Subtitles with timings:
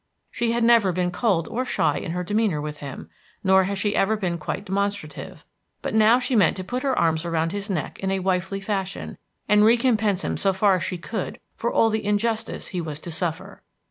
[0.31, 3.07] She had never been cold or shy in her demeanor with him,
[3.43, 5.45] nor had she ever been quite demonstrative;
[5.83, 9.19] but now she meant to put her arms around his neck in a wifely fashion,
[9.47, 13.11] and recompense him so far as she could for all the injustice he was to
[13.11, 13.61] suffer.